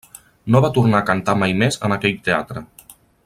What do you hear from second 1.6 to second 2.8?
més en aquell teatre.